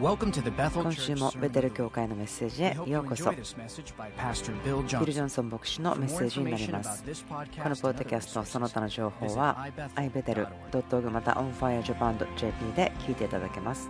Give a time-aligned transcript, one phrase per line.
[0.00, 7.04] 今週もベテル教会のメッセージへようこそビル・ジョンソン牧師のメッセージになります。
[7.04, 13.88] このポッドキャストその他の情報は ibetel.org また onfirejapan.jp で聞いていただけます。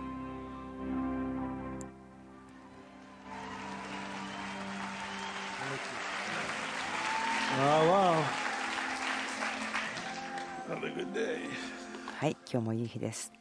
[12.19, 12.37] はい。
[12.51, 13.31] 今日もいい日です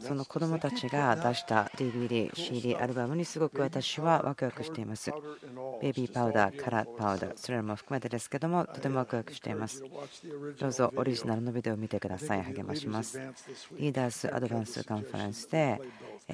[0.00, 5.12] その子供たちが出した DVD、CD、アルバムにすごく私はワクワクしています。
[5.82, 9.82] ベイビーパウダー、カラーパウダー、それらも含めてですけども、とてもワクワクしています。
[10.58, 12.42] どうぞオリジナルのビデオを見てください。
[12.42, 13.20] 励まします。
[13.76, 15.80] リーダース・アドバンス・カンファレンスで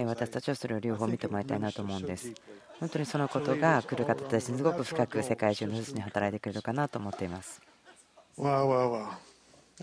[0.04, 2.32] 私たちはそれを両方見てもらいたいなと思うんです。
[2.80, 7.62] 本当にそのことが来る方たちにすごく深く世界中の人に働いてくれるかなと思っています。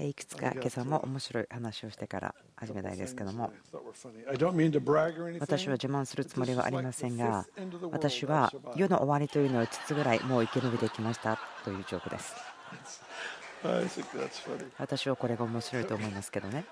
[0.02, 3.54] いくつか今朝も面白い話をしてから始めたいですけども。
[5.40, 7.46] 私は自慢するつもりはありませんが
[7.92, 12.34] 私は世の終わりというのを5つぐらいもう生き延びてきましたというジョークです。
[14.80, 16.66] 私はこれが面白いと思いますけどね。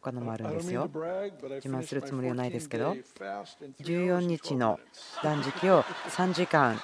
[0.00, 0.88] 他のもあるんですよ。
[0.92, 2.96] 自慢するつもりはないですけど
[3.80, 4.80] 14日の
[5.22, 6.80] 断食を3時間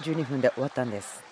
[0.00, 1.22] 12分で終わったんです。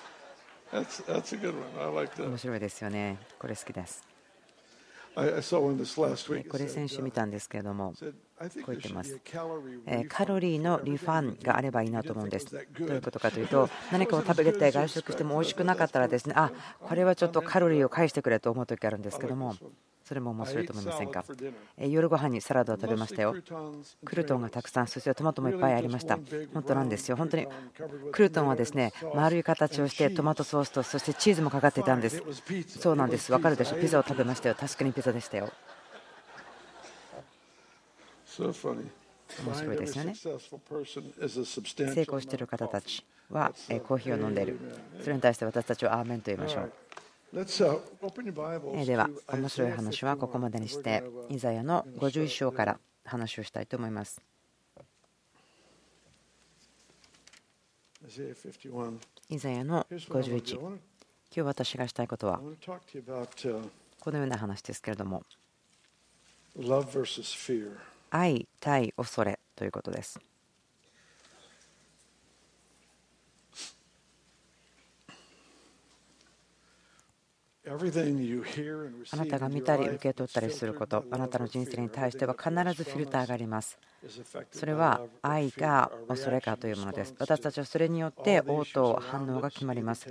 [2.26, 3.18] 面白いですよね。
[3.38, 4.12] これ好きです。
[5.14, 9.20] これ先週見たんですけれども、こう言ってます。
[10.08, 12.46] カロリーのリファンがあればいいなと思うんです。
[12.46, 19.54] どういうことかというと、 何かを食べて外食しても美味しくなかったらですね、あこれはちょっとカロリーを返してくれと思う時あるんですけども、
[20.04, 21.24] それも面白いと思いませんか？
[21.78, 23.36] 夜ご飯にサラダを食べましたよ。
[24.04, 26.18] クルトンがたくさんそしてトマトもいっぱいありました。
[26.52, 27.16] 本当なんですよ。
[27.16, 27.46] 本当に
[28.10, 32.22] クルトンはですね丸い形をしてトマトソースとそしてチーズもかかっていたんです。
[32.66, 33.32] そうなんです。
[33.32, 33.76] わかるでしょ？
[33.76, 34.54] ピザを食べましたよ。
[34.54, 35.50] 確かにピザでしたよ。
[38.38, 38.52] 面
[39.54, 40.14] 白いですよね。
[40.14, 40.32] 成
[42.02, 43.52] 功している方たちは
[43.86, 44.58] コーヒーを飲んでいる。
[45.00, 46.72] それに対して私たちはアーメンと言いましょう
[47.32, 54.20] では面白い話はここまでにしてイザヤの51章から話をしたいと思います。
[59.30, 60.78] イザヤの51今
[61.30, 62.40] 日私がしたいことは
[64.00, 65.22] このような話ですけれども。
[68.10, 70.20] 愛対恐れということです
[77.64, 83.78] あなたが見たり受け取ったりすること、あなたの人生に対しては必ずフィルターがあります。
[84.50, 87.14] それは愛が恐れかというものです。
[87.18, 90.10] 私たちはそれによって応答、反応が決まります。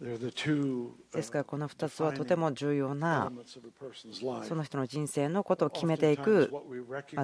[0.00, 3.30] ですからこの2つはとても重要な
[4.42, 6.50] その人の人生のことを決めていく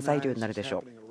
[0.00, 1.06] 材料になるでしょう。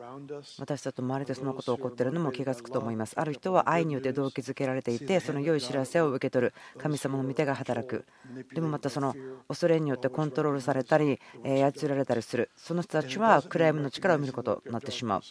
[0.60, 3.20] 私たちと周りでそのことが起こっているのも気が付くと思います。
[3.20, 8.06] ある人は愛によって動機づけられていてその良い知らせを受け取る神様の御手が働く。
[8.54, 9.16] でもまたその
[9.48, 12.52] 恐れによってコントロールされたり操られたりする。
[12.56, 15.22] その人たちは暗闇の力を見ることになってしまう。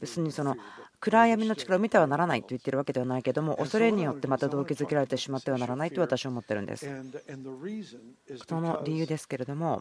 [0.00, 0.56] 別にその
[1.00, 6.86] 暗闇の力を見てはならないと言っているわけではないけども恐れによってまた動機づけられてしまってはならないと私は思ってるんです。
[8.48, 9.80] その理由ですけれども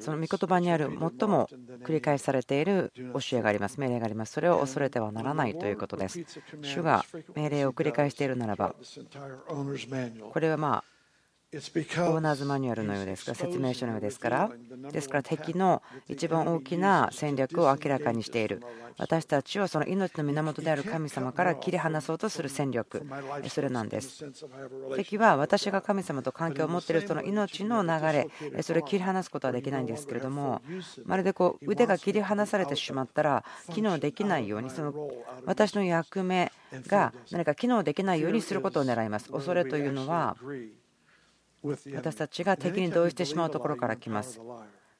[0.00, 1.48] その御言葉にある最も
[1.84, 4.32] 繰り返されている教えがあります命令があります。
[4.32, 6.24] それを恐れてはならないということです。
[6.62, 8.74] 主が命令を繰り返しているならば
[10.32, 10.89] これはまあ
[11.52, 13.34] オーナーズマニュアルのようですか？
[13.34, 14.50] 説明書のようですから。
[14.92, 18.62] ですから敵の一番大きな戦略を明らかにしている。
[18.98, 23.04] 私たちをその命の源である神様から切り離そうとする戦略。
[23.48, 24.24] それなんです。
[24.94, 28.28] 敵は私が神様と関係を持っているその命の流れ。
[28.62, 30.62] それを切り離すことはできないんですけれども
[31.04, 33.44] まるでこう腕が切り離されてしまったら
[33.74, 34.94] 機能できないようにその
[35.46, 36.52] 私の役目
[36.86, 39.32] が何か機能できないようにすることを狙います。
[39.32, 40.36] 恐れというのは
[41.62, 44.40] 私たちが敵に同意してしまうところから来ます。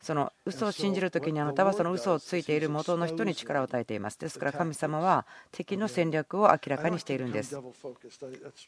[0.00, 4.18] その嘘を信じる時にあなたはその嘘をついている元の人に力を与えています。
[4.18, 7.54] ですから神様は敵の戦略を明らかにしているんです。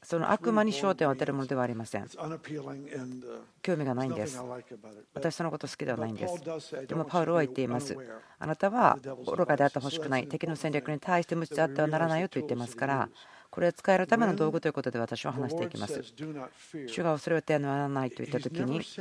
[0.02, 2.06] その悪魔に焦点を当てるものではありません。
[3.62, 4.38] 興味がないんです。
[5.14, 6.86] 私そのこと好きではないんです。
[6.86, 7.96] でもパウロは言っています。
[8.38, 10.28] あなたは愚かであってほしくない。
[10.28, 13.08] 敵の戦略に対して無知であってはならないよと言ってますから。
[13.52, 16.02] これは使えるための道具ということで私は話していきます。
[16.86, 18.92] 主が恐れてはならないと言ったときに、決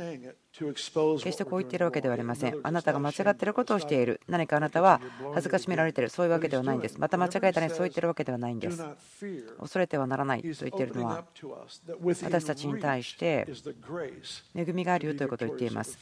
[0.82, 2.60] してこう言っているわけではありません。
[2.62, 4.20] あなたが間違っていることをしている。
[4.28, 5.00] 何かあなたは
[5.32, 6.10] 恥ずかしめられている。
[6.10, 7.00] そういうわけではないんです。
[7.00, 8.84] また間違えたね、そう言っているわけではないんです。
[9.58, 11.24] 恐れてはならないと言っているのは、
[12.22, 13.48] 私たちに対して
[14.54, 15.98] 恵みがあるよということを言っています。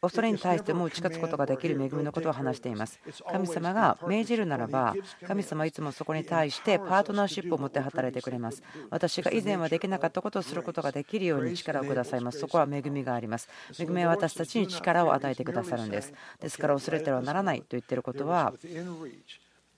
[0.00, 3.00] 恐れに対しても打ち勝つことができる恵みのことを話しています。
[3.30, 4.94] 神様が命じるならば、
[5.26, 8.62] 神様はいつもそこに対してパートナーシップを持って働いてくれます。
[8.90, 12.38] 私が以前はできなかったことをすることができるように力をくださいます。
[12.38, 13.48] そこは恵みがあります。
[13.78, 16.12] 恵みは私たちに力を与えてくださるんです。
[16.40, 18.54] ですから恐れてはならないと言っていることは、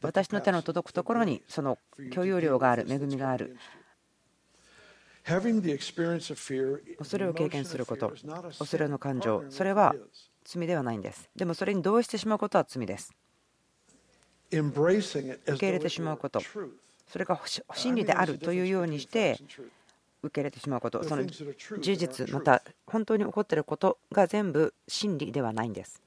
[0.03, 1.79] 私の手の届くところにその
[2.13, 3.57] 許容量がある、恵みがある。
[6.99, 8.13] 恐れを経験すること、
[8.59, 9.95] 恐れの感情、それは
[10.45, 11.29] 罪ではないんです。
[11.37, 13.15] でもそれに同意してしまうことは罪です。
[14.51, 14.63] 受
[15.59, 16.41] け入れてしまうこと、
[17.07, 17.39] それが
[17.75, 19.39] 真理であるというようにして
[20.23, 26.03] 受け入れてしまうこと、その事実、また本当に起こっていることが全部真理ではないんです。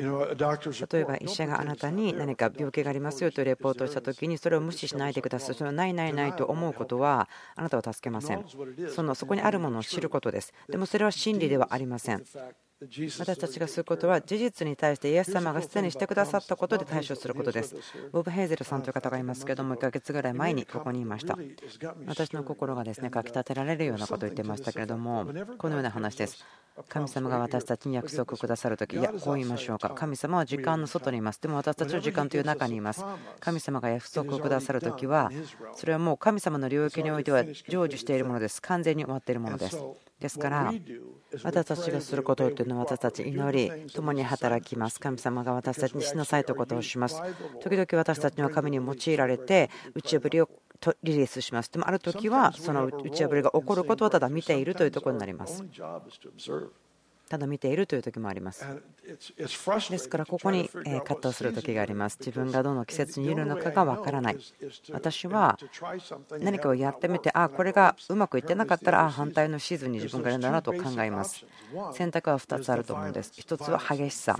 [0.00, 5.54] 例えば医者があなたに何か病気がありますよとレポートしたときにそれを無視しないでください。
[5.54, 8.44] それはないないないと思うことはあなたを助けません。
[8.88, 10.52] そのそこにあるものを知ることです。
[10.68, 12.24] でもそれは真理ではありません。
[12.82, 17.76] 私たちがすることは事実に対してイエス様がすでにしてくださったことで対処することです。
[18.10, 21.36] ボブ・ヘイゼルさんという方がいますけども1ヶ月ぐらい前にここにいました。
[22.06, 25.26] 私の心がですねかきたてられるようなことを言ってましたけれども
[25.58, 26.42] このような話です。
[26.88, 29.90] 神様が私たちに約束をくださるとき、いや、こう言いましょうか。
[29.90, 31.40] 神様は時間の外にいます。
[31.40, 33.04] でも私たちは時間という中にいます。
[33.38, 35.30] 神様が約束をくださるときは、
[35.74, 38.62] それはもう神様の領域においては成就しているものです。
[38.62, 39.78] 完全に終わっているものです。
[40.20, 40.72] ですから、
[41.42, 44.98] 私たちがすることというのは私たち祈り、共に働きます。
[44.98, 47.22] 神様が私たちにしなさいということをします。
[47.60, 50.48] 時々私たちには神に用いられて、打ち破りを
[51.02, 51.70] リリースします。
[51.70, 55.64] でもある時はその打ち破りが起こることをただ見ているというところになります。
[57.30, 58.66] ただ見ているという時もあります。
[59.38, 62.16] ですからここに葛藤する時があります。
[62.18, 64.38] 自分がどの季節にいるのかがわからない。
[64.90, 65.56] 私は
[66.40, 71.46] 何かをやってみて、ああ、これがうまくいってなかったら、ああ、反対のシーズンに自分がいるんだなと考えます。
[71.92, 73.30] 選択は2つあると思うんです。
[73.36, 74.36] 1つは激しさ。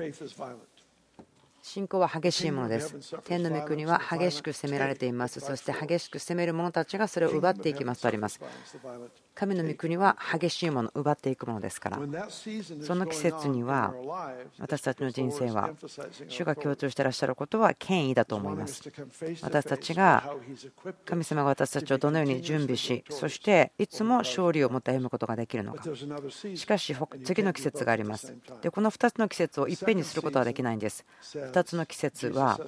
[1.63, 2.97] 信仰は激しいものです。
[3.25, 5.39] 天の御国は激しく責められています。
[5.39, 8.41] そして激しく責める者たちがそれを奪っていきますとあります。
[9.41, 11.99] 神の御国は激しいもの、奪っていくものですから、
[12.83, 13.95] その季節には
[14.59, 15.71] 私たちの人生は、
[16.29, 18.83] 主が強調していらっしゃることは権威だと思います。
[19.41, 20.37] 私たちが、
[21.07, 25.85] 神様が私たちをどのように準備し、そしていつも勝利を持って歩むことができるのか。
[26.55, 26.95] しかし、
[27.25, 28.37] 次の季節があります。
[28.61, 31.07] で、この2つの季節をいっぺんにすることはできないんです。
[31.33, 32.61] 2つの季節は、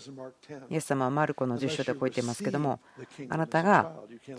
[0.71, 2.81] イエス様はマルコの10章でこう言っていますけども、
[3.29, 3.93] あなたが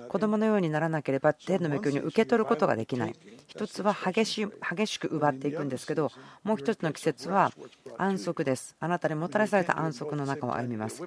[0.09, 3.15] 子供のようにならなければ天の御国を受けけ取ることができない。
[3.55, 6.11] 1つは激し激しく奪っていくんですけど、
[6.43, 7.51] もう1つの季節は
[7.97, 8.75] 安息です。
[8.79, 11.03] あなたにもたらされた安息の中を歩みます。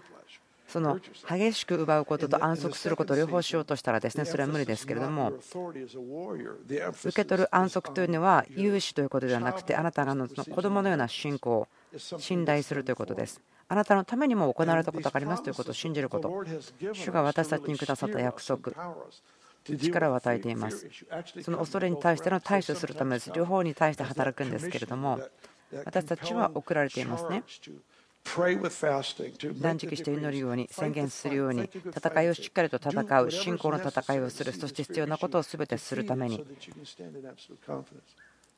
[0.69, 0.99] その
[1.29, 11.69] 激しく奪うことと安息することを両方しようとしたらですねそれは無理ですけれども受け取る安息というのは有志ということではなくてあなたがの子供のような信仰
[12.19, 16.45] 信頼するということですあなたのためにも行われたことがありますということを信じること
[16.93, 18.73] 主が私たちにくださった約束
[19.75, 20.87] 力を与えています。
[21.43, 23.33] その恐れに対しての対処するためです。
[23.35, 25.21] 両方に対して働くんですけれども
[25.85, 27.43] 私たちは送られていますね。
[29.61, 36.45] 断食して祈るように宣言するように戦いをしっかりと戦う信仰の戦いをするそして必要なことを全てするために。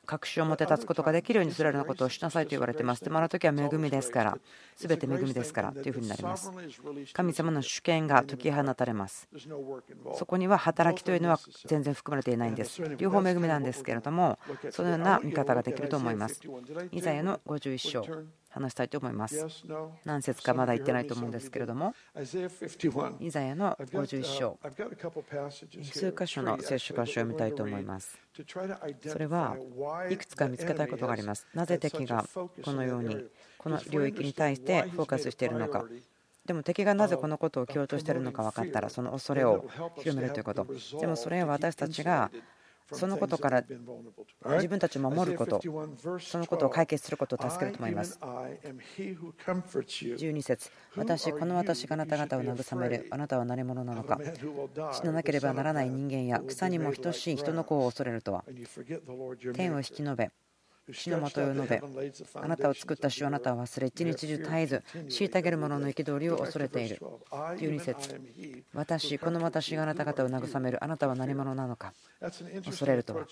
[0.09, 3.03] 確信を持て立つことができるようにするようなことをしなさいと言われています。
[3.03, 4.37] でもあの時は恵みですから、
[4.75, 6.51] すべて恵みですからというふうになります。
[7.13, 9.29] 神様の主権が解き放たれます。
[10.15, 12.81] そこには働きというのは全然含まれていないんです。
[12.97, 14.39] 両方恵みなんですけれども、
[14.71, 16.41] そのような見方ができると思います。
[16.91, 18.03] イザヤの51章。
[18.49, 19.45] 話したいと思います。
[20.05, 21.93] 何節かまだ言ってないと思うんですけれども、
[23.19, 24.59] イザヤの51章、
[25.83, 28.17] 数箇所の聖書箇所を見たいと思います。
[29.07, 29.55] それは
[30.09, 31.47] いくつか見つけたいことがあります。
[31.53, 32.25] なぜ敵が
[32.63, 33.25] このように、
[33.57, 35.85] この領域に対してフォーカスしているのか。
[36.45, 40.65] でも敵がなぜこのことを強調しているのか分かったらその恐れを広めるということ
[40.99, 42.31] でもそれは私たちが
[42.91, 43.63] そのことから
[44.55, 45.61] 自分たちを守ること、
[46.19, 48.19] そのことを解決することを助けると思います。
[48.19, 54.19] 12節私、この私があなた方を慰める、あなたは何者なのか。
[54.93, 58.43] 死ななければならない人間や草にも等しい人の子を恐れるとは。
[59.53, 60.31] 天を引き延べ、
[60.93, 61.81] 死のもというので
[62.35, 67.01] あなたを作った主あなたを忘れ一日中絶えず虐げる者の憤りを恐れている。
[67.31, 68.21] 12節
[68.73, 70.83] 私この私があなた方を慰める。
[70.83, 71.93] あなたは何者なのか
[72.65, 73.25] 恐れるとは。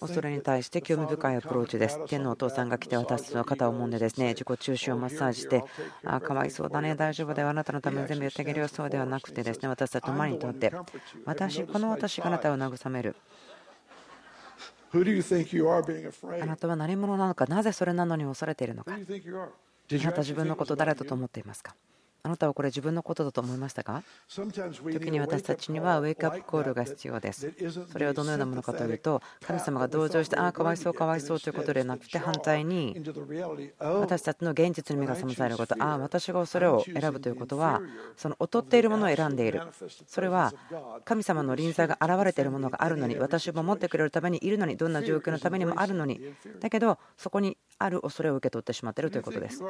[0.00, 1.98] 恐れに対して興味深いアプローチです。
[2.06, 5.64] 天のお父さんが来て私たちの肩を揉んでですね自己中心をマッサージして
[6.04, 7.48] ああかわいそうだね大丈夫だよ。
[7.48, 10.72] あなたのために全部やってあげるよそうではなくてですね私たちの前にとって
[11.24, 13.16] 私この私があなたを慰める。
[16.42, 18.92] あなたは何者なのか、なぜそれなのに恐れているのか。
[18.94, 21.74] あなた自分のこと誰だと思っていますか？
[22.26, 24.02] あなたはこれ自分のことだと思いましたか？
[24.28, 27.52] 時に私たちにはウェイクアップコールが必要です。
[27.92, 33.00] それはどのようなものかというと、神様が同情して、ああ、かわいそう、かわいそうということではなくて、反対に
[33.78, 37.80] 私たちの現実に目が覚まされること、ああ、私がそれを選ぶということは、
[38.16, 39.62] その劣っているものを選んでいる。
[40.08, 40.52] それは
[41.04, 46.20] 神様の臨在が現れているものがあるのに、私を守ってくれるためにいるのに、どんな状況のためにもあるのに、
[46.58, 49.62] だけど、そこにある恐れを受け取ってしまっているということです。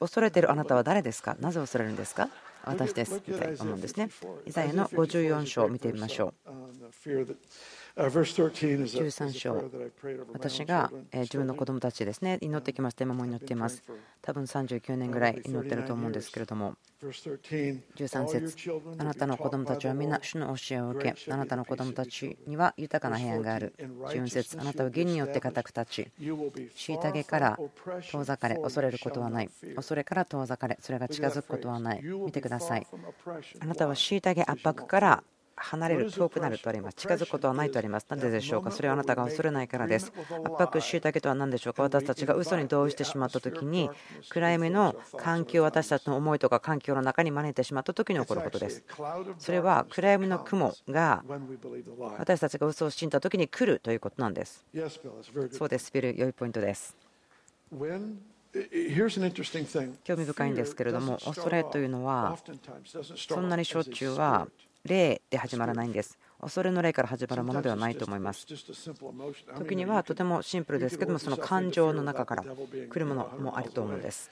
[0.00, 1.36] 恐れているあなたは誰ですか？
[1.40, 2.28] なぜ恐れるんですか？
[2.64, 3.22] 私です。
[3.26, 4.10] みたいな思うんですね。
[4.46, 6.50] イザヤの54章を見てみましょう。
[7.96, 9.70] 13章、
[10.32, 13.82] 私が自分の子供たちですね、祈ってきました、今も祈っています。
[14.22, 23.72] 多分39年ぐらい祈ってると思うんですけれども、13節あなたの子供たちは皆主の教えを受け、あなたの子供たちには豊かな部屋がある。
[23.78, 27.58] 14節あなたは義によって固く立ち、虐げから
[28.10, 29.50] 遠ざかれ、恐れることはない。
[29.74, 32.02] 恐れから遠ざかれ、それが近づくことはない。
[32.02, 32.86] 見てください。
[33.60, 35.24] あなたは虐げ圧迫から
[35.62, 36.96] 離れる、遠くなるとあります。
[36.96, 38.06] 近づくことはないとあります。
[38.08, 38.70] なぜでしょうか？
[38.70, 40.12] それはあなたが恐れないからです。
[40.16, 41.82] 圧迫、虐げとは何でしょうか？
[41.82, 43.90] 私たちが嘘に同意してしまった時に、
[44.30, 48.82] 暗闇の環境、私たちの思いとか環境の中に招いてしまった時に起こることです。
[49.38, 51.22] それは暗闇の雲が
[52.18, 54.64] 私たちが嘘を信じた時に来るということなんです。
[55.52, 56.96] そうです、ビル、良いポイントです。
[60.02, 62.36] 興味深いんですけれども、恐れというのは、
[63.28, 64.48] そんなにしょっちゅうは
[64.84, 66.18] 霊で始まらないんです。
[66.40, 68.46] 恐れの霊から始まるものではないと思います。
[68.46, 74.30] 時にはとてもシンプルですけども、その感情の中から来るものもあると思うんです。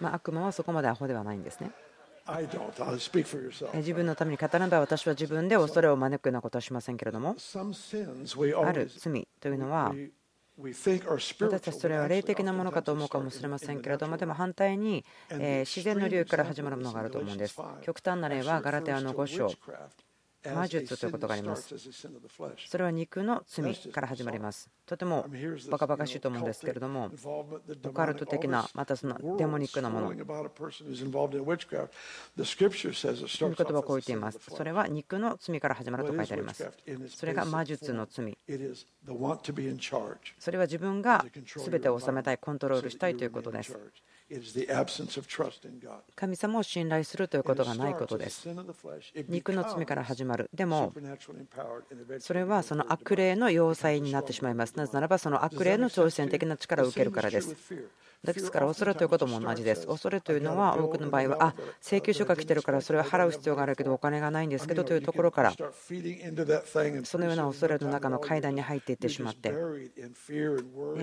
[0.00, 1.70] まあ、悪魔はそこまでアホではないんですね。
[3.74, 7.34] 自分のために語らば私は自分で恐れを招くようなことはしませんけれども、
[8.64, 9.92] ある罪というのは、
[11.48, 17.56] 私たちそれは霊的なものかと思うかもしれませんけれどもでも反対に自然の領域から始まるものがあると思うんです。
[17.82, 19.48] 極端な例はガラテアの5章。
[20.44, 21.74] 魔術ということがあります。
[22.66, 24.70] それは肉の罪から始まります。
[24.86, 25.26] とても
[25.70, 27.10] バカバカしいと思うんですけれども、
[27.84, 30.14] オカルト的な、またそのデモニックなもの。
[30.14, 30.32] 言葉
[33.72, 34.40] はこう言っています。
[34.48, 36.70] それは肉の罪から始まると書いてあります。
[37.08, 38.38] それが魔術の罪。
[40.38, 41.24] それは自分が
[41.56, 43.78] 全てを治めたい、コントロールしたいということです。
[46.14, 48.48] 神様を信頼するということがないことです。
[49.28, 50.48] 肉の罪から始まる。
[50.54, 50.92] でも、
[52.18, 54.74] それはその悪霊の要塞になってしまいます。
[54.76, 57.56] なぜならば、その悪霊の挑戦的な力を受けるからです。
[58.22, 59.86] ですから恐れということも同じです。
[59.86, 69.54] 恐れというのは多くの場合は、あ請求書が来てるからそれは払う必要があるけどお金がないんですけどというところから、そのような恐れの中の階段に入っていってしまって、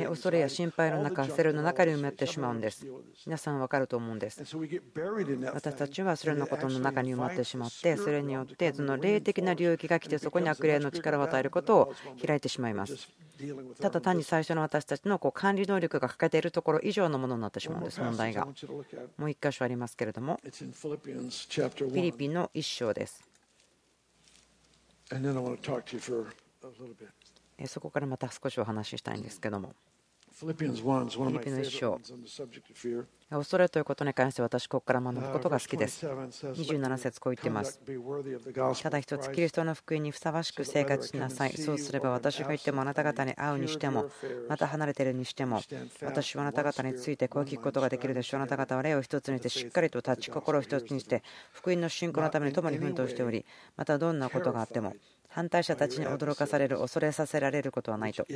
[0.08, 2.86] 恐れや心配の中、焦るの中に埋めてしまうんです。
[3.26, 4.42] 皆さん分かると思うんです。
[4.42, 11.94] 私たちはそれのことの中に埋まってしまって、それによってその霊的な領域が来て、そこに悪霊の力を与えることを
[12.26, 13.10] 開いてしまいます。
[13.80, 18.46] ただ単に最初の私たちのこう管理能力が欠けているところ以上のものになってしまうんです、問題が。
[18.46, 18.54] もう
[19.30, 23.24] 1箇所ありますけれども、フィリピンの1章です。
[27.66, 29.74] そこからまた少しお話ししたいんですけども。
[30.40, 32.00] フィリピンの一章。
[33.32, 36.06] 恐れということに関して私、ここから学ぶことが好きです。
[36.06, 37.82] 27節こう言っています。
[38.84, 41.58] ただ一つ、キリストの福音にふさわしく生活しなさい。
[41.58, 44.12] そうすれば私が言ってもあなた方に会うにしても、
[44.48, 45.60] また離れているにしても、
[46.04, 48.42] 私はあなた方についてこう聞くことができるでしょう。
[48.42, 53.44] あなた方は霊を一つにしてしっかりと立ち、心を一つにして、福音の信仰のために共に奮闘しており、
[53.76, 54.94] またどんなことがあっても、
[55.28, 58.28] 反対者たちに驚かされる、恐れさせられることはないと。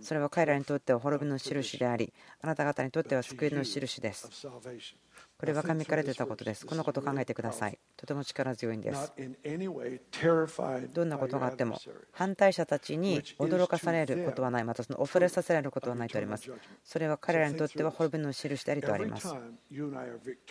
[0.00, 4.30] それは彼らにとっては滅びの印であり、あなた方にとっては救いの印です。
[5.40, 6.66] これは神から出たことです。
[6.66, 7.78] このことを考えてください。
[7.96, 9.10] とても力強いんです。
[10.92, 11.78] どんなことがあっても、
[12.12, 16.50] 反対者たちに驚かされることはない、またその恐れさせられることはないとあります。
[16.84, 19.34] それは彼らにとっては滅びの印でありとあります。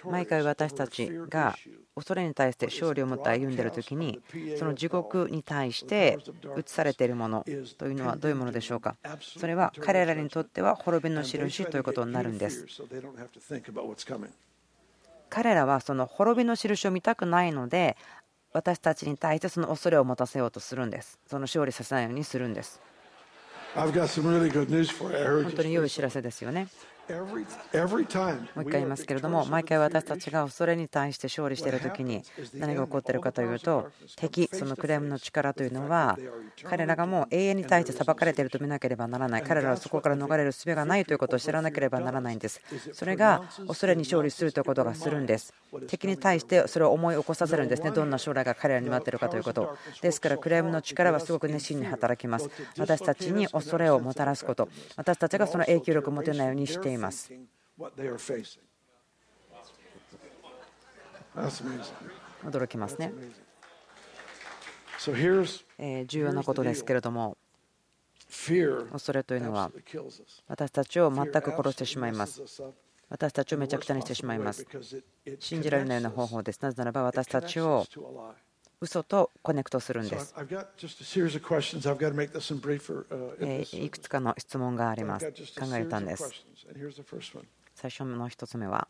[0.05, 1.55] 毎回私たちが
[1.93, 4.19] 恐れに対して勝利を持って歩んでいる時に、
[4.57, 6.17] その地獄に対して
[6.57, 7.45] 移されているもの
[7.77, 8.95] というのはどういうものでしょうか？
[9.21, 12.65] それは彼らにとっては滅びの印ということになるんです。
[15.29, 17.97] 彼らはその滅びの印を見たくないので
[18.51, 21.19] 私たちに対してその恐れを持たせようとするんです。
[21.27, 22.81] その勝利させないようにするんです。
[25.43, 26.67] 本当に良い知らせですよね
[27.09, 32.23] もう一回言いますけれども、毎回私たちが恐れに対して勝利している時に
[32.53, 36.17] 何が起こっているかというと、敵、そのクレームの力というのは、
[36.63, 42.61] 彼らがもう永遠に対して裁かれていると見なければならない、彼らはそこから逃れる術がないということを知らなければならないんです。
[42.93, 45.53] それが恐れに勝利するということがするんです。
[45.87, 49.75] 敵に対してそれを思い起こさせるんですね、どんな将来が彼らに待っているかということ。
[50.01, 52.49] ですから、クレームの力はすごく熱心に働きます。
[52.77, 56.98] 私たちに恐れをもたらすこと、私たちがその影響力を持てないようにしています。
[56.99, 57.31] ます。
[62.43, 63.13] 驚きますね。
[66.07, 67.37] 重要なことですけれども、
[68.91, 69.71] 恐れというのは
[70.47, 72.43] 私たちを全く殺してしまいます。
[73.09, 74.67] 私たちをめちゃくちゃにしてしまいます。
[75.39, 76.59] 信じられないような方法です。
[76.61, 77.85] なぜならば私たちを
[78.81, 80.33] 嘘とコネクトするんです。
[83.73, 85.25] いくつかの質問があります。
[85.29, 86.31] 考えたんです。
[87.75, 88.87] 最初の1つ目は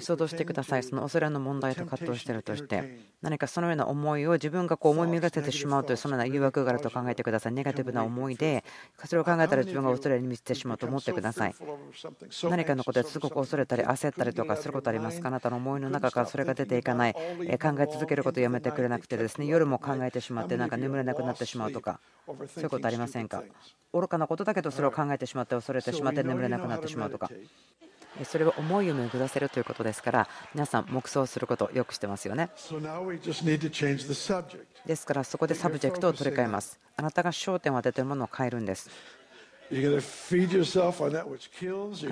[0.00, 7.52] 想像してください、その恐れの問題と葛藤しているとして、何かそのような思いを自分がこう思い巡らせてしまうというそのような誘惑があると考えてください。
[7.52, 8.64] ネガティブな思いで、
[9.04, 11.54] それを考えたら自分が恐れに満ちてしまうと思ってください。
[12.44, 17.18] 何かのことですごく恐れたり焦ったりとかすることありますかあなたの思いの中からそれが出ていかない、考
[17.78, 23.42] え続けることをやめてくれなくてですね、夜も考えてしまって、なんか眠れなくなってしまうとか、そういうことありませんか
[23.92, 27.30] 愚かなことだけどそれを考えてしまって恐れてしまって眠れなくなってしまうとか。
[28.24, 32.50] それを思いを巡らせるということですから皆さん黙想することよくしてますよね。
[34.86, 36.80] ですからそこでサブジェクトを取り替えます。
[36.96, 38.90] あなたが焦点を当てているものを変えるんです。
[39.70, 39.74] あ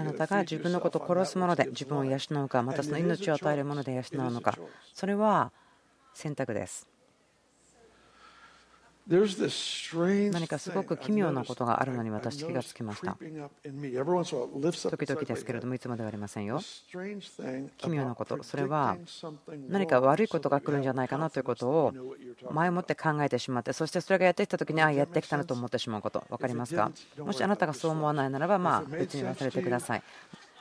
[0.03, 4.59] なたが自分のことを殺すもので自分を養うかまたその命を与えるもので養うのか
[4.93, 5.53] それは
[6.15, 6.89] 選択です
[10.33, 13.17] 何かすごく奇妙なことがあるのに私気がつきました
[14.97, 16.59] 時々ですけれどもいつもではありませんよ
[17.77, 18.97] 奇妙なことそれは
[19.69, 21.93] 何か悪いことが来るんじゃないかなということを
[22.51, 30.03] 前もって考えてしまってそしてそれがやってきた時にああやってきたなと思ってしまうこと分かりますかもしあなたがそう思わないならばまあ別に忘れてください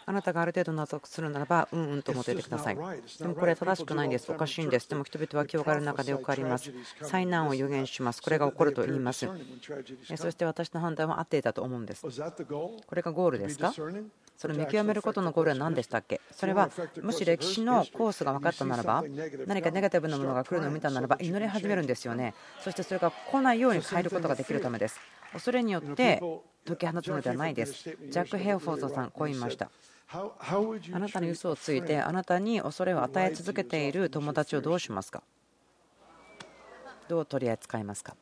[0.06, 2.76] あなたがある程度納得するならば、うんうんと思っていてください。
[2.76, 4.32] でもこれは正しくないんです。
[4.32, 4.90] おかしいんです。
[4.90, 6.72] でも人々は教会の中でよくあります。
[7.02, 8.22] 災難を予言します。
[8.22, 9.28] これが起こると言います。
[10.16, 12.02] そして私の判断は合っていたと思うんです。
[12.02, 13.74] これがゴールですか？
[14.36, 16.20] それ見極めることのゴールは何でしたっけ？
[16.32, 16.70] それは
[17.02, 19.04] もし歴史のコースが分かったならば
[19.46, 25.00] 何かネガティブなものが来るのを見たならば祈り始めるんですよねそしてそれが来ないように変えることができるためです
[25.34, 26.20] 恐れによって
[26.66, 29.70] 解き放つのではないですジャック・ヘオフォードさんこう言いました
[30.16, 35.24] あなたに嘘をついてあなたに恐れを与え続けている友達をどうしますか？
[37.08, 38.16] どう取り扱いますか？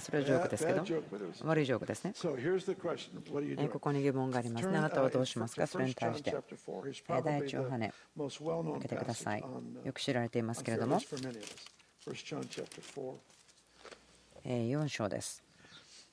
[0.00, 0.84] それはジョークですけど、
[1.44, 2.14] 悪いジョークですね。
[3.70, 4.68] ここに疑問があります。
[4.68, 4.78] ね。
[4.78, 5.66] あなたはどうしますか？
[5.66, 6.34] それに対して。
[7.24, 8.28] 第一を跳ね、開
[8.80, 9.40] けてください。
[9.84, 10.98] よく知られていますけれども、
[14.44, 15.42] 4章です。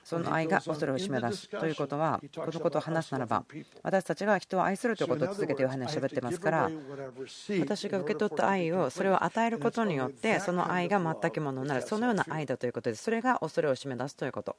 [0.05, 3.43] その愛が恐れを締め出すということはこのことを話すならば
[3.81, 6.71] 私たちが人を愛するということを続けてヨハネは喋ってますから
[7.59, 11.81] 私が受け取った愛をそれを与えることによってその愛が全くものになる。
[11.81, 13.03] そのような愛だということです。
[13.03, 14.55] それが恐れを締め出すということ。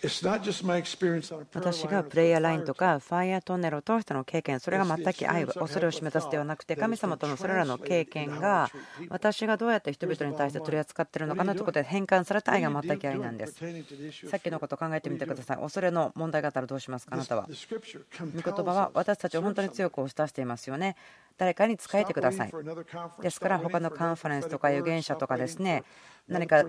[0.00, 8.70] 私がプレイヤーラインとかファイアトンネルを通しての経験それが全く愛恐れを締め出すではなくて神様とのそれらの経験が
[9.08, 13.54] 私がどうやって人々に対して取り扱っているのかなということで変換された愛が全く愛なんです。
[14.28, 15.56] さっきのことを考えてみてください。
[15.56, 17.16] 恐れの問題があったらどうしますか？
[17.16, 17.48] あなたは。
[17.48, 17.54] 御
[18.32, 20.94] 言葉は私たちを本当に強く押し出していますよね
[21.38, 22.52] 誰かに仕えてください。
[23.22, 25.84] ですから他のカンファレンスとか預言者とかですね
[26.28, 26.64] 何か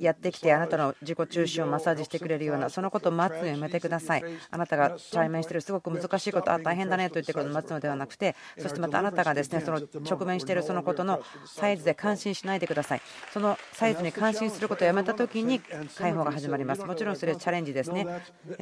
[0.00, 4.24] やってきてあなたの自己中心をマッサージしてくれるようなそのことを待つのやめてください。
[4.50, 13.02] あなたが対面しているすごく難しいことあ大変だねと言ってくるのを待つのではなくてそしてまたあなたがですねその直面しているそのことのサイズで感心しないでください。
[13.32, 15.60] そのサイズに感心することをやめた時に
[15.98, 16.84] 解放が始まります。
[16.84, 18.06] もちろんそれはチャレンジですね。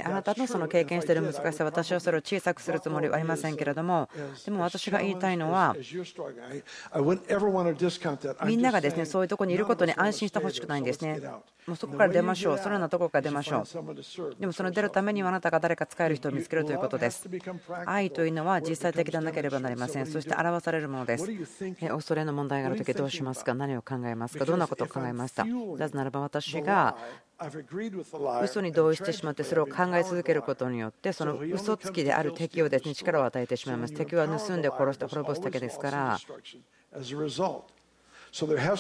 [0.05, 4.09] あなたのその経験している難しさ私はそれを小さくするつもりはありませんけれども
[4.45, 5.77] でも私が言いたいのは
[8.45, 11.21] みんながですねそういうところにいることに安心してほしくないんですね。
[11.65, 12.59] もうそこから出ましょう。
[12.59, 13.65] そのようなところから出ましょう。
[14.41, 17.29] でもその出るためにはあなたが誰か使える人を見つけるということです。
[17.87, 20.07] 愛というのは実際的でなければなりません。
[20.07, 21.29] そして表されるものです。
[21.81, 23.55] 恐れの問題があるときどうしますか？
[23.55, 24.45] 何を考えますか？
[24.45, 26.97] どんなことを考えましたなぜならば私が
[28.43, 33.95] 嘘に同意してしまってそれを考え続けることによってその嘘つきである敵をですね力を与えてしまいます。
[33.95, 36.19] 敵は盗んで殺して滅ぼすだけですから。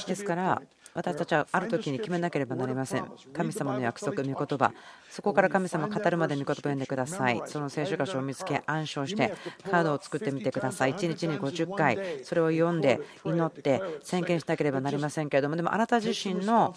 [0.06, 0.62] ですから
[0.94, 3.10] 私たちはある時に決めなければなりません。
[3.32, 4.72] 神様の約束、御言葉、
[5.08, 7.42] そこから神様語るまで御言葉を読んでください。
[7.46, 9.32] その聖書箇所を見つけ、暗唱して、
[9.70, 10.94] カードを作ってみてください。
[10.94, 16.74] 1日に50回、それを読んで、祈って、宣言しなければなりませんけれども、でもあなた自身の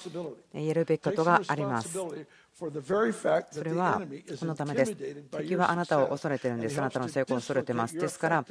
[0.53, 1.99] やるべきことがあります。
[2.57, 4.01] それは
[4.39, 4.95] このためです。
[4.95, 6.79] 敵はあなたを恐れているんです。
[6.79, 7.97] あなたの成功を恐れています。
[7.97, 8.45] ですから、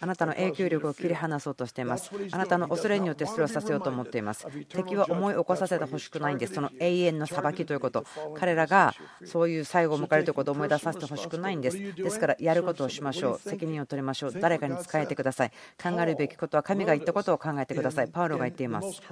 [0.00, 2.10] あなたの影響力を切り離そうとしています。
[2.30, 4.46] あなたの恐れによってそれをさせようと思っています。
[4.70, 6.54] 敵は思い起こさせてほしくないんです。
[6.54, 8.94] その永遠の裁きということ、彼らが
[9.26, 11.94] そういう最後を迎えるということを思い出させてほしくないんです。
[11.94, 13.38] ですから、やることをしましょう。
[13.46, 14.32] 責任を取りましょう。
[14.32, 15.50] 誰かに仕えてください。
[15.82, 18.08] 考えるべきことは神が言ったことを考えてください。
[18.08, 19.02] パウロが言っています。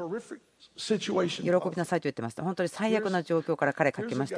[0.79, 2.41] 喜びなさいと言ってます。
[2.41, 4.38] 本当に最悪な状況から彼書きました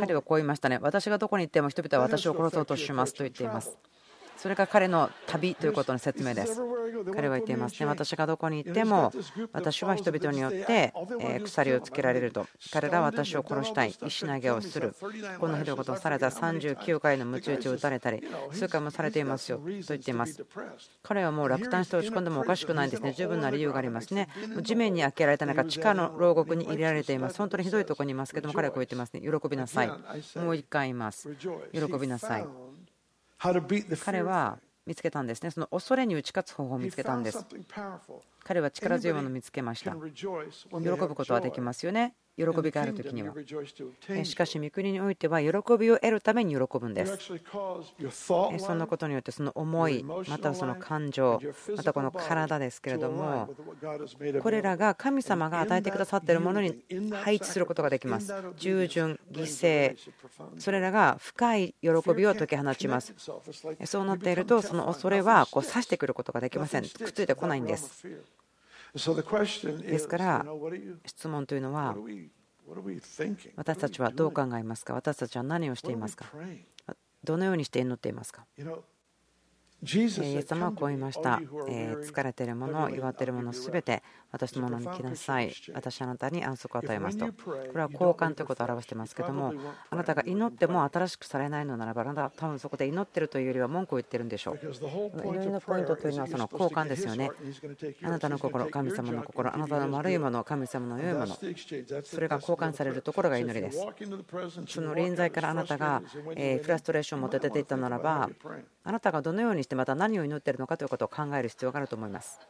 [0.00, 0.78] 彼はこう言いましたね。
[0.80, 3.76] 私がどこに行っても人々は私を殺そうとしますと言っています。
[4.42, 6.60] それが彼の旅ということの説明です。
[7.14, 7.86] 彼は言っていますね。
[7.86, 9.12] 私がどこに行っても、
[9.52, 10.92] 私は人々によって
[11.44, 12.48] 鎖をつけられると。
[12.72, 13.94] 彼らは私を殺したい。
[14.04, 14.96] 石投げをする。
[15.38, 20.44] こんなひどいことをされた39回の鞭打ちを打たれたり、数回もされていますよと言っています。
[21.04, 23.12] 彼はもう落胆して落ち込んでもおかしくないんですね。
[23.12, 24.28] 十分な理由がありますね。
[24.62, 27.38] 地面に開けられた中、地下の牢獄に入れられています。
[27.38, 29.20] 本当にひどいところにいますけども、彼はこう言ってますね。
[29.20, 29.88] 喜びなさい。
[30.40, 31.28] もう一回言います。
[31.36, 32.46] 喜びなさい。
[34.04, 35.50] 彼は見つけたんですね。
[35.50, 37.44] その恐れに打ち勝つ方法を見つけたんです。
[38.44, 39.92] 彼は力強いものを見つけました。
[39.92, 42.14] 喜ぶことはできますよね。
[42.36, 43.34] 喜びがある時には。
[44.24, 47.18] しかし、御国においては喜びを得るために喜ぶんです。
[48.10, 51.40] そんなことによって、その思い、またはその感情、
[51.76, 53.54] またこの体ですけれども、
[54.42, 56.82] これらが神様が与えてくださっているものに
[57.22, 58.32] 配置することができます。
[58.56, 59.96] 従順、犠牲、
[60.58, 63.14] それらが深い喜びを解き放ちます。
[63.84, 66.82] そうなっていると、その恐れはこう刺してくることができません。
[66.82, 68.06] くっついてこないんです。
[68.94, 70.44] ですから
[71.06, 71.96] 質問というのは
[73.56, 74.94] 私たちはどう考えますか？
[74.94, 76.26] 私たちは何をしていますか？
[77.24, 78.46] どのようにして祈っていますか？
[79.84, 81.40] イエス様はこう言いました。
[81.40, 85.52] 疲れているもの、弱っているものすべて私のものに来なさい。
[85.74, 87.26] 私あなたに安息を与えますと。
[87.26, 89.52] これは交換ということを表していますけども、
[89.90, 94.58] あなたが祈っても新しくされないのならば、あなたは多分そこで祈ってるというよりは文句を言ってるんでしょう。
[94.62, 97.30] 祈りのポイントというのはその交換ですよね。
[98.02, 103.86] あなたの心、神様の心、あなたの悪いもの、神様の良いもの、それが交換されるところが祈りです。
[104.66, 108.30] その臨在からあなたがフラストレーションを持って出ていったならば、
[108.84, 112.40] あなたがどのようにしてまた何を祈っているのかということを考える必要があると思います。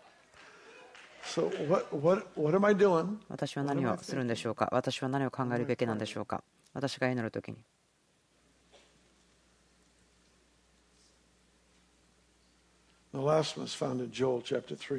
[3.29, 4.69] 私は何をするんでしょうか？
[4.73, 6.43] 私は何を考えるべきなんでしょうか？
[6.75, 7.59] 私が祈るときに。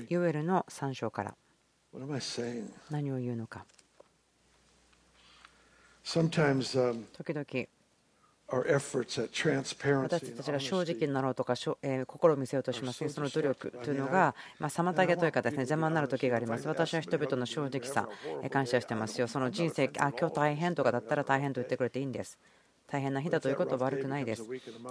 [0.10, 1.36] ヨエルの3章から。
[2.90, 3.66] 何を言うのか？
[6.06, 7.46] 時々
[10.04, 16.68] 私たちが正直になろうとか、え心を見せようとしますその努力というのが、ま妨げというかですね邪魔になる時があります。
[16.68, 18.08] 私は人々の正直さ、
[18.52, 19.28] 感謝してますよ。
[19.28, 22.38] その人生、あ今日大変とかだったら大変と言ってくれていいんです。
[22.94, 24.44] 大変な日だということは悪くないです。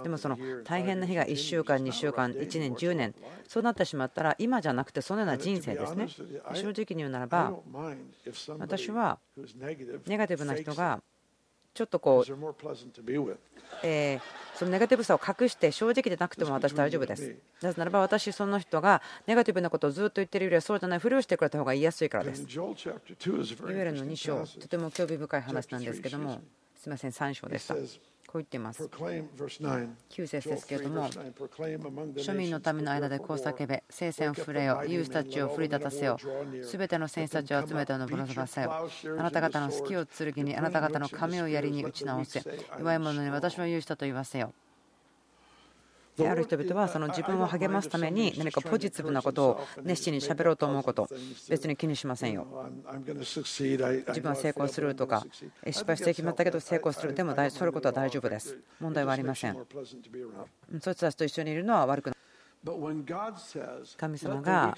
[0.03, 3.15] でもその大変な日が1週間、2週間、1年、10年、
[3.47, 6.09] そうなってしまったら今じゃなくてそのような人生ですね。
[6.53, 7.53] 正直に言うならば、
[8.59, 9.19] 私は
[10.05, 11.01] ネガティブな人が
[11.73, 12.23] ちょっとこう、
[13.83, 14.19] え
[14.55, 17.35] そのネガティブさを隠して正直でなくても私大丈夫です。
[17.61, 22.45] なぜならば私その人がネガティブなことをずっと言ってるよりはそうじゃないふりをしてくれた方が言いやすいからです。
[23.71, 26.41] いわゆるの2章とても興味深い話なんですけども
[26.83, 27.75] すみません3章でした。
[27.75, 28.83] こう言っています。
[28.83, 36.17] 9節ですけれども、庶民のための間でこう叫べ、聖戦を触れよ、勇士たちを振り立たせよ、
[36.61, 38.73] すべての戦士たちを集めてのぶらさせよ、
[39.17, 42.43] あなた方の好きを剣に、あなた方の髪を槍に打ち直せ、
[42.77, 44.51] 弱い者に私は勇士だと言わせよ。
[46.17, 51.07] である人々はその自分を励ますために何かポジティブなことを熱心に喋ろうと思うこと
[51.49, 52.45] 別に気にしませんよ
[54.07, 55.25] 自分は成功するとか
[55.65, 59.57] 失敗して決まったけど成功するでもそういうことは大丈夫です問題はありません
[60.81, 62.17] そいつたちと一緒にいるのは悪くない
[63.97, 64.73] 神様が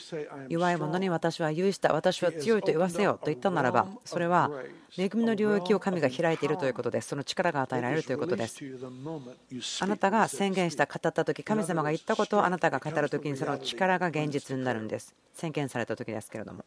[0.50, 4.50] 弱い者に私は勇士だ、私は強いと言わせよと言ったならば、それは
[4.98, 7.10] 恵みの領域を神が開いているということです。
[7.10, 8.60] その力が与えられるということです。
[9.82, 15.14] あなたが宣言した、語った時神様が言ったことをあなたが語る時にその力が現実になるんです。
[15.36, 16.66] 宣言された時ですけれども。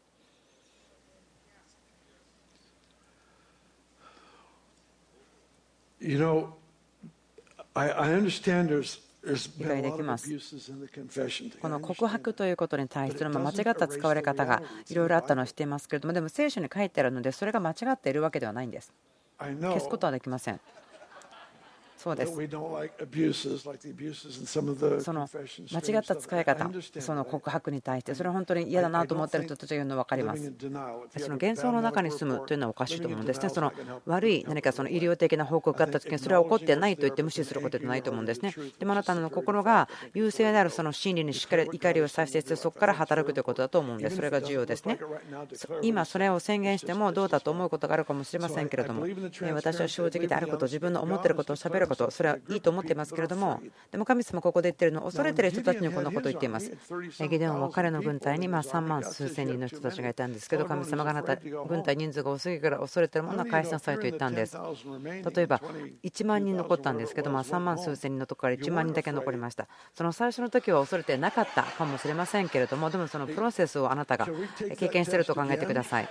[9.59, 10.31] 理解できます。
[11.61, 18.93] この告白ということに対しての間違った使われ方がいろいろあったのを知っていますけれども、でも聖書に書いてあるので、それが間違っているわけではないんです。
[19.38, 20.61] 消すことはできません。
[21.98, 22.32] そうです。
[22.32, 22.40] そ
[25.12, 25.28] の
[25.72, 30.52] 間違った使い方、その告白に対して、それは本当に嫌だなと思っている人たちが言うの分かります。
[31.18, 33.48] その幻想の中に住むというのはおかしいと思うんですね。
[33.48, 33.72] その
[34.06, 38.54] 悪い何かその医療的な報告があったときに、それは起こってないと言って無視することではないと思うんですね。
[38.78, 44.16] でもあなたの心が優勢であるその真理にしっかり怒りを再生して、そこから働くということだと思うんです。
[44.16, 45.00] それが重要ですね。
[45.82, 49.04] 今、それを宣言してもどうだと思うことがあるかもしれませんけれども、
[49.52, 56.70] 私は正直であること、自分の思っていることをしゃべること、それはいいと思っていますけれども、でも神様ここで言ってるの、恐れてる人たちにこんなことを言っています。
[57.18, 64.57] ギデオンは彼の軍隊にま3万数千人の人たちがいたんですけど、神様があなた、軍隊人数が多すぎるから恐れてるものは返しなさいと言ったんです。
[64.57, 65.61] 例えば、
[66.03, 69.66] 1万人残ったんですけど、ま3万数千人のところから1万人だけ残りました。
[69.94, 74.29] その最初の時は恐れてなかったかもしれませんけれども、でもそのプロセスをあなたが
[74.77, 76.09] 経験していると考えてください。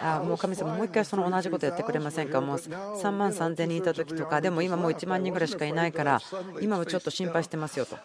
[0.00, 6.20] あもう神様、もう一回その同じことやってくれませんか、もう3万3000人いた時とか、でも今もう1万人ぐらいしかいないから、
[6.60, 7.96] 今はちょっと心配してますよと、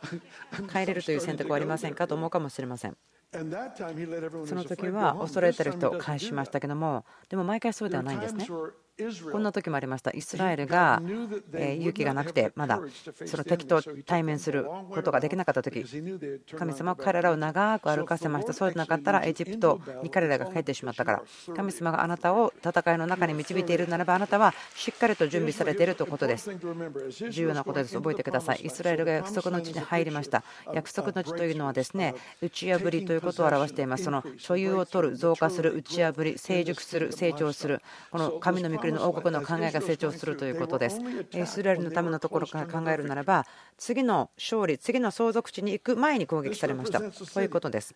[0.71, 2.07] 帰れるという選択はありませんか？
[2.07, 2.97] と思うかもしれません。
[3.31, 3.39] そ
[4.55, 8.47] の時は恐れてる人を返しましたけども、でも毎回そうではないんですね。
[9.31, 10.11] こんな時もありました。
[10.11, 11.01] イスラエルが
[11.51, 12.79] 勇気がなくて、まだ
[13.25, 15.83] その敵と対面することができなかった時
[16.55, 18.53] 神様は彼らを長く歩かせました。
[18.53, 21.23] そうでなかったらエジプトに彼らが帰ってしまったから、
[21.55, 26.51] 神様があなたを戦いの中に導いているならば、あなたはしっかりと準備されているということです。
[27.31, 27.95] 重要なことです。
[27.95, 28.59] 覚えてください。
[28.63, 30.43] イスラエルが約束の地に入りました。
[30.71, 34.03] 約束の地というのはですね、打ち破りということを表しています。
[34.03, 40.99] その所有を取る、増加する、打ち破り、成熟する、成長する、この神の御作りの王国の考えが成長するということです。
[41.31, 43.45] イスラエルのためのところから考えるならば、
[43.77, 46.99] 次の勝利、次の相続地に行く前に攻撃されました。
[46.99, 47.95] こういうことです。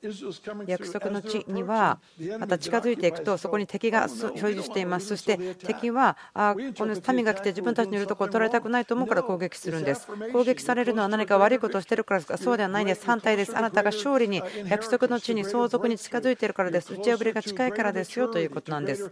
[0.65, 1.99] 約束の地には、
[2.39, 5.07] また近づいていくと、そこに敵が所有しています。
[5.07, 10.07] そして敵は、あこの民が来て自分たちのいるところを取られたくないと思うから攻撃するんです。
[10.31, 12.37] 攻撃されるのは何か悪いことをしているからですか？
[12.37, 13.05] そうではないんです。
[13.05, 13.57] 反対です。
[13.57, 16.93] あなたが勝利に、約束の地に相続に近づいているからです。
[16.93, 19.11] 打ち破りが近いからですよということなんです。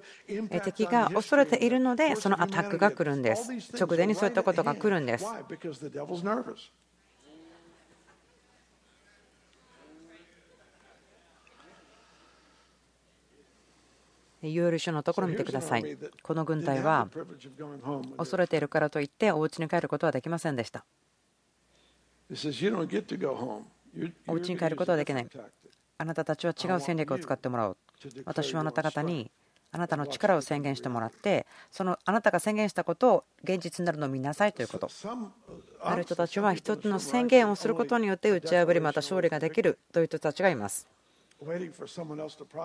[0.64, 3.52] 敵が恐れているので、そのアタックが来るんです。
[3.80, 5.26] 直前にそういったことが来るんです。
[14.42, 15.98] ユール書のところを見てください。
[16.22, 17.08] この軍隊は
[18.18, 20.86] 恐れているからといってお家に帰ることはできませんでした。
[24.28, 25.28] お家に帰ることはできない。
[25.98, 27.78] あなたたちは違う戦略を使ってもらおう。
[28.26, 29.32] 私はあなた方に
[29.72, 34.90] あなたの力を宣言してもらってそのあなたが宣言したことを現実になるのを見なさいということ。
[35.82, 40.88] ある人たちは一つの宣言をすることによって打ち破りまた勝利ができるという人たちがいます。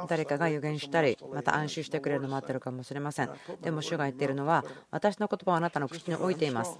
[0.08, 3.30] 誰かが予言したりまた安心してくれるのを待ってるかもしれません。
[3.60, 6.78] でも主が言っているのは私の言葉をあなたの口に置いています。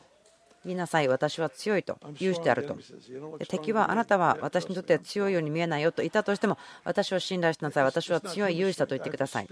[0.65, 2.77] 言いなさい、私は強いと、言うしてあると。
[3.49, 9.49] 敵はあなたは私にとって強いように見えないよと言ったとしても、私を信頼しなさい、私は強い勇士だと言ってください。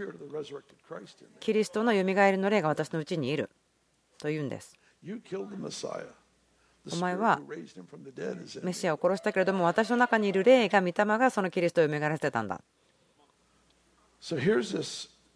[1.41, 3.49] キリストのよみがえりの霊が私のうちにいる
[4.19, 4.77] と言うんです。
[6.93, 7.41] お前は
[8.63, 12.61] メシアを殺したけれども、私の中にいる霊が御霊がそのキリストをよみがえらせたんだ。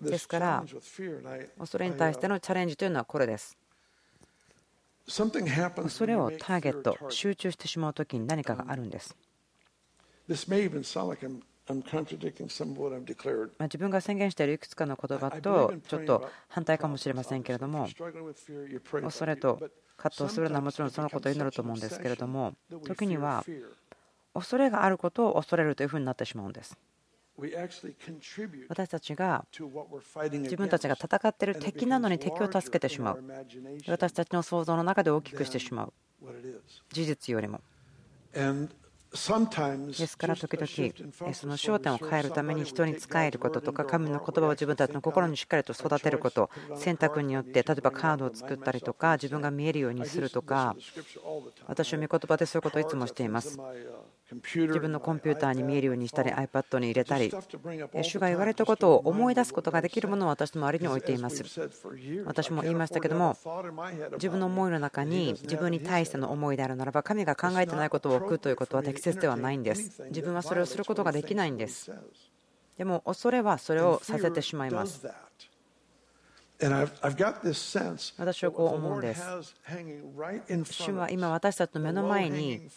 [0.01, 0.65] ですから、
[1.59, 3.57] 恐れに対してのチャレンジというのはこれです。
[5.07, 5.25] そ
[6.07, 9.17] れをターゲット、集中してしまうときに何かがあるんです。
[10.29, 10.47] 自
[13.79, 17.89] 分が宣言しているいくつかの言葉とちょっと反対かもしれませんけれども、
[19.03, 19.61] 恐れと
[19.97, 23.45] 葛藤するのはもちろんそのことを祈ると思うんですけれども、時には
[24.35, 26.77] 恐れがあることを恐れるというふうになってしまうんです。
[28.69, 29.45] 私たちが
[30.31, 33.25] 自分たちが戦っている敵なのに敵を助けてしまう。
[33.89, 35.93] 私たちの想像の中で大きくしてしまう。
[36.93, 37.61] 事実よりも。
[39.13, 50.75] ですから時々その焦点を変えるために人に仕えることとか神の言葉を自分たちの心にしっかりと育てること選択によって例えばカードを作ったりとか自分が見えるようにするとか
[51.67, 53.59] 私は御言葉でそういうことをいつもしています
[54.43, 57.33] 自分のコンピューターに見えるようにしたり iPad に入れたり
[58.03, 61.43] 主が言われたことを思い出すことができるものを私の周りに置いています。
[62.25, 63.37] 私も言いましたけども
[64.13, 70.03] 自分の思いの中に自分に対しての思いであるならば神が考えてないことを置くということは適切ではないんです。
[70.09, 71.91] 自分はそれをすることができないんです。
[72.77, 75.07] でも恐れはそれをさせてしまいます
[78.19, 79.23] 私はこう思うんです。
[80.71, 82.69] 主は今私たちの目の前に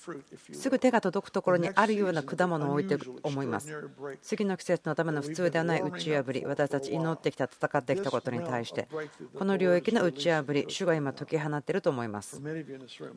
[0.53, 3.71] すぐ手が届くところにあるような果物を置いていると思います。
[4.21, 8.87] 次の季節のための普通ではない打ち破り、私たち祈ってきた、戦ってきたことに対して、
[9.37, 12.41] この領域の打ち破り、主が今解き放っていると思います。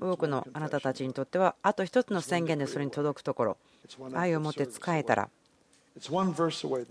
[0.00, 3.57] 多くのあなたたちにとっては、あと一つの宣言でそれに届くところ、
[4.14, 5.31] 愛を持って使えたら、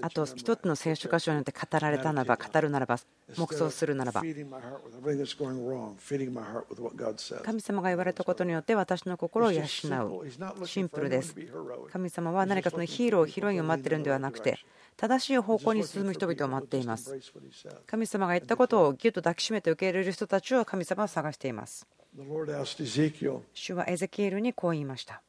[0.02, 2.98] あと一つの聖書箇所によって語られたならば、語るならば、
[3.36, 4.22] 黙想するならば、
[7.43, 9.65] 神様が言われたことによって私の心を養う。
[10.65, 11.36] シンプルです。
[11.91, 14.58] 神様は何かそのヒーロー、ヒロインを待っているんではなくて、
[14.98, 17.15] 正しい方向に進む人々を待っています。
[17.86, 21.88] 神様が言ったことをぎゅっと抱きしめて受け入れる人たちを神様は探しています。
[23.54, 25.22] 主はエゼキエルにこう言いました。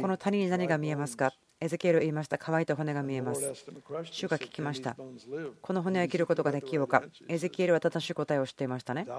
[0.00, 1.32] この谷に何が見えますか？
[1.60, 2.36] エゼキエル言いました。
[2.36, 3.54] 乾いた骨が見えます。
[4.10, 4.96] 主が聞きました。
[5.60, 7.04] この骨は生きることができようか？
[7.28, 9.06] エゼキエルは正しい答えをしていましたね。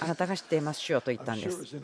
[0.00, 1.76] あなたが知っています、主よと言ったんです。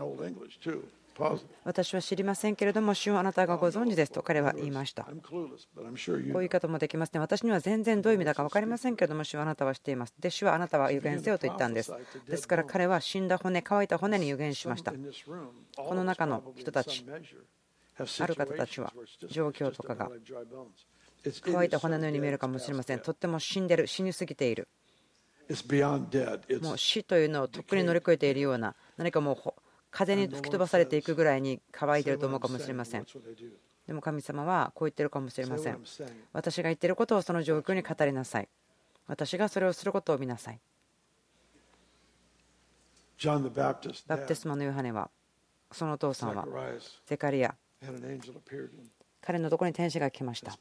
[1.65, 5.05] 私は知りませんけれども、主はあなたがご存知ですと彼は言いました。
[5.05, 7.21] こういう言い方もできますね。
[7.21, 10.15] 私には全然どういう意味だか分かりませんけれども、主はあなたは知っています。
[10.19, 11.93] で、主はあなたは予言せよと言ったんです。
[12.29, 14.93] ですから彼は死んだ骨、乾いた骨に予言しました。
[15.77, 17.05] この中の人たち、
[18.21, 18.93] ある方たちは
[19.29, 20.11] 状況とかが
[21.43, 23.01] 乾いた骨のように見えるかもしれません。
[23.01, 24.69] とっても死んでる、死にすぎている。
[26.61, 29.55] もう死というのをとっくに乗り越えているような、何かもう
[29.91, 33.07] 風に吹き飛ばされていくぐらいに乾いていると思うかもしれません。
[33.87, 35.79] でも神様はこう言ってるかもしれません。
[36.33, 38.49] 私が言っていることをその状況に語りなさい。
[39.07, 40.61] 私がそれをすることを見なさい。
[43.25, 45.11] バプテスマのヨハネは、
[45.73, 46.47] そのお父さんは、
[47.07, 47.57] ゼカリア、
[49.21, 50.57] 彼のところに天使が来ました。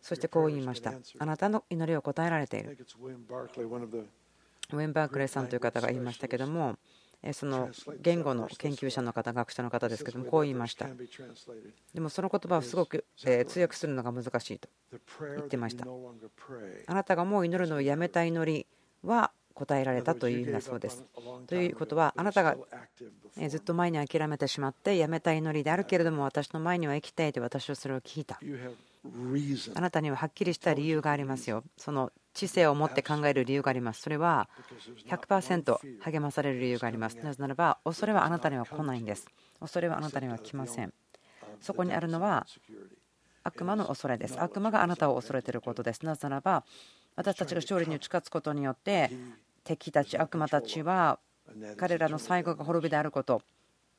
[0.00, 3.16] そしてこう言いましたあなたの祈りを答えられているウェ
[4.88, 6.78] ン・バークレーさんという方が言いましたけども
[7.32, 10.86] その言語の研究者の方学者の方ですけどもこう言いました。
[11.94, 14.68] でもその言葉をすごく通訳するのが難しいと
[15.36, 15.84] 言ってました。
[16.86, 18.66] あなたがもう祈るのをやめた祈り
[19.02, 21.04] は答えられたという意味だそうです。
[21.48, 22.56] ということはあなたが
[23.48, 28.38] ずっと前に諦めてしまってやめた祈りであるけれども私の前には生きていて私はそれを聞いた。
[29.74, 31.64] あなたにははっきりした理由がありますよ。
[31.76, 34.02] その知性を持って考える理由があります。
[34.02, 34.48] それは
[35.08, 37.16] 100%励まされる理由があります。
[37.16, 39.26] なぜならば、恐れはあなたには来ないんです。
[39.60, 40.94] 恐れはあなたには来ません。
[41.60, 42.46] そこにあるのは
[43.42, 44.40] 悪魔の恐れです。
[44.40, 46.04] 悪魔があなたを恐れていることです。
[46.04, 46.64] なぜならば、
[47.16, 49.10] 私たちが勝利に近づくことによって、
[49.64, 51.18] 敵たち、悪魔たちは
[51.76, 53.42] 彼らの最後が滅びであること、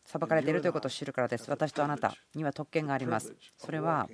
[0.05, 1.49] 裁かれているということを知るからです。
[1.49, 3.35] 私とあなたには特権があります。
[3.57, 4.07] それは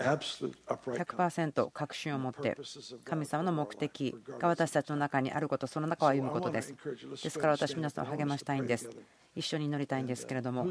[0.00, 2.56] 100%確信を持って
[3.04, 6.74] 神様の目的が私たちの中にあることその中を歩むことです。
[7.22, 8.90] ですから私皆さんを励ましたいんです。
[9.36, 10.66] 一緒に祈りたいんですけれども。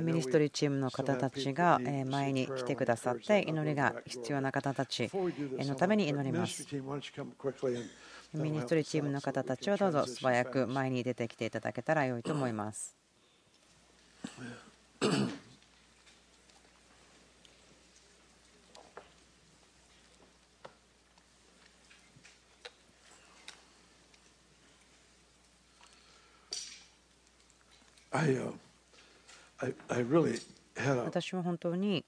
[0.00, 6.64] ミニストリーチームの方たちが前に来てくださって祈りが必要な方たちのために祈ります
[8.34, 12.94] ミニストリーチームの方たちはどうぞ素早く前に出てきていただけたら良いと思います。
[31.04, 32.04] 私は本当に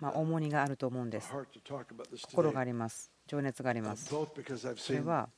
[0.00, 1.32] 重荷があると思うんです。
[2.22, 3.17] 心があります。
[3.28, 4.06] 情熱があります。
[4.76, 5.28] それは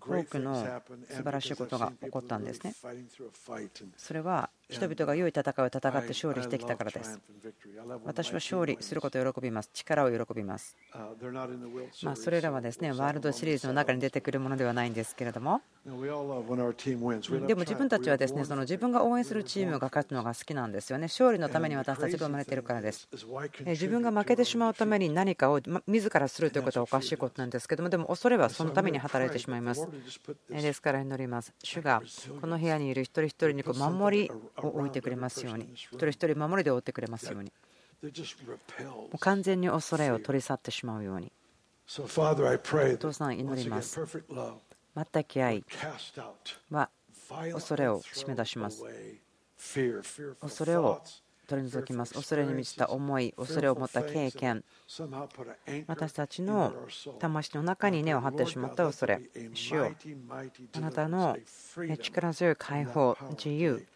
[0.00, 0.54] 多くの
[1.08, 2.74] 素晴らしいことが起こったんですね。
[3.96, 7.20] それは人々が良い戦いを戦って勝利してきたからです。
[8.04, 9.70] 私は勝利することを喜びます。
[9.72, 10.76] 力を喜びます。
[12.02, 15.60] まあ、それらはですねワールドシリーズの中に出てくるものではないんですけれども。
[15.84, 21.04] でも自分たちはですねその自分が応援するチームが勝つのが好きなんですよね。
[21.06, 23.08] 勝利のために私たちが生まれているからです。
[23.66, 29.88] 自分が負けてしまうために何かを自らするということはおかしいことなんですけども、でも恐れはそのために働いてしまいます。
[30.48, 31.52] ですから祈ります。
[31.64, 32.00] 主が
[32.40, 35.68] この部屋にいる一人一人にこう守りを置いてくれますように。
[35.74, 37.52] 一人一人守りで覆ってくれますように。
[38.02, 41.32] もう完全に恐れを取り去ってしまうように。
[41.98, 44.00] お父さん祈ります。
[44.94, 45.64] 全く愛
[46.70, 46.90] は
[47.52, 48.84] 恐れを締め出します。
[50.40, 51.02] 恐れを
[51.46, 52.14] 取り除きます。
[52.14, 54.64] 恐れに満ちた思い恐れを持った経験。
[55.86, 56.74] 私たちの
[57.18, 59.20] 魂の中に根を張ってしまった恐れ。
[59.54, 59.92] 主よ。
[60.72, 61.36] あなたの
[62.00, 63.86] 力強い解放自由。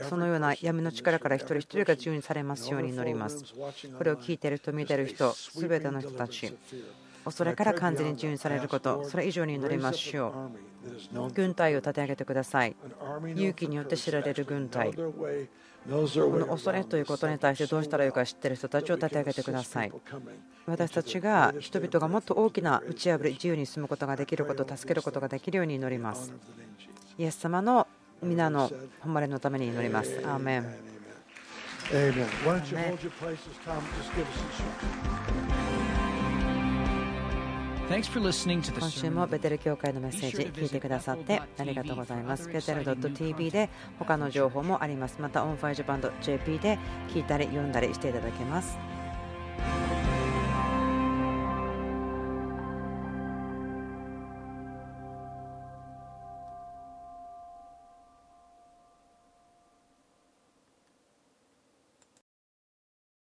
[0.00, 3.44] そのような闇の力から一人一人が自由にされますように祈ります。
[3.98, 6.56] これを聞いている人、見ている人、すべての人たち、
[7.24, 10.50] 恐れから完全に自由にされること、それ以上に祈りましょ
[11.14, 11.30] う。
[11.32, 12.74] 軍隊を立て上げてください。
[13.36, 14.92] 勇気によって知られる軍隊。
[14.92, 15.02] こ
[15.84, 19.92] の恐れということに対してどうしたらいいか知っている人たちを立て上げてください。
[20.64, 26.32] 私たちが人々がもっと大きな打ち破り、自由に住むことができること、助けることができるように祈ります。
[27.18, 27.88] イエス様の
[28.22, 28.70] 皆の
[29.00, 30.20] 誉れのために祈ります。
[30.24, 30.92] アーメン。
[37.92, 42.48] 今週もベテル教会のメッセージ聞いてくださってありがとうございます。
[42.48, 43.68] ベテル .tv で
[43.98, 45.18] 他の情報もあります。
[45.20, 48.78] また、オンファイジュバンド JP で聞いたり読んだりしていただけます。